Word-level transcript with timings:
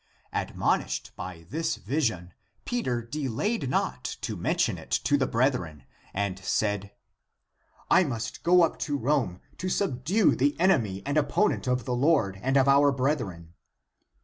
Admonished 0.33 1.11
by 1.15 1.45
this 1.51 1.75
vision, 1.75 2.33
Peter 2.65 3.03
delayed 3.03 3.69
not 3.69 4.03
to 4.03 4.35
mention 4.35 4.79
it 4.79 4.89
to 4.89 5.15
the 5.15 5.27
brethren 5.27 5.83
and 6.11 6.39
said," 6.39 6.91
I 7.91 8.03
must 8.03 8.41
go 8.41 8.63
up 8.63 8.79
to 8.79 8.97
Rome, 8.97 9.41
to 9.59 9.69
sub 9.69 10.03
due 10.03 10.35
the 10.35 10.59
enemy 10.59 11.03
and 11.05 11.17
opponent 11.19 11.67
of 11.67 11.85
the 11.85 11.93
Lord 11.93 12.39
and 12.41 12.57
of 12.57 12.67
our 12.67 12.91
brethren." 12.91 13.53